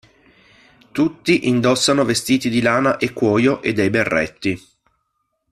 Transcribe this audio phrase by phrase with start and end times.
[0.91, 4.59] Tutti indossano vestiti di lana e cuoio e dei berretti.